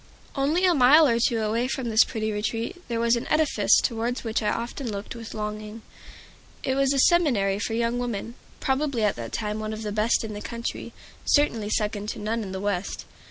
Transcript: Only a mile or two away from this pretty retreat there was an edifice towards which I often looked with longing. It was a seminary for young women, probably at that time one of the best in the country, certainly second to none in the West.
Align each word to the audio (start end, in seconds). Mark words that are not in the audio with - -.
Only 0.35 0.65
a 0.65 0.73
mile 0.73 1.07
or 1.07 1.19
two 1.19 1.43
away 1.43 1.67
from 1.67 1.89
this 1.89 2.03
pretty 2.03 2.31
retreat 2.31 2.81
there 2.87 2.99
was 2.99 3.15
an 3.15 3.27
edifice 3.27 3.77
towards 3.83 4.23
which 4.23 4.41
I 4.41 4.49
often 4.49 4.91
looked 4.91 5.15
with 5.15 5.35
longing. 5.35 5.83
It 6.63 6.73
was 6.73 6.91
a 6.91 6.97
seminary 6.97 7.59
for 7.59 7.75
young 7.75 7.99
women, 7.99 8.33
probably 8.59 9.03
at 9.03 9.15
that 9.17 9.31
time 9.31 9.59
one 9.59 9.73
of 9.73 9.83
the 9.83 9.91
best 9.91 10.23
in 10.23 10.33
the 10.33 10.41
country, 10.41 10.91
certainly 11.25 11.69
second 11.69 12.09
to 12.09 12.19
none 12.19 12.41
in 12.41 12.51
the 12.51 12.59
West. 12.59 13.05